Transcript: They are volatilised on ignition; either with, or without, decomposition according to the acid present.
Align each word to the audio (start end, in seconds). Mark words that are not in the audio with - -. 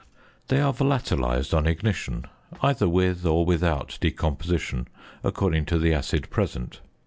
They 0.47 0.59
are 0.61 0.73
volatilised 0.73 1.53
on 1.55 1.67
ignition; 1.67 2.25
either 2.63 2.89
with, 2.89 3.23
or 3.23 3.45
without, 3.45 3.99
decomposition 4.01 4.87
according 5.23 5.65
to 5.65 5.77
the 5.77 5.93
acid 5.93 6.31
present. 6.31 6.79